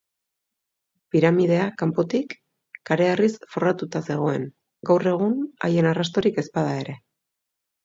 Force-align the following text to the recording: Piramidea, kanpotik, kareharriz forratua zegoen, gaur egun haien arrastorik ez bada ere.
Piramidea, 1.15 1.67
kanpotik, 1.81 2.33
kareharriz 2.91 3.29
forratua 3.53 4.01
zegoen, 4.09 4.49
gaur 4.93 5.07
egun 5.15 5.39
haien 5.69 5.93
arrastorik 5.93 6.43
ez 6.45 6.49
bada 6.59 6.75
ere. 6.83 6.99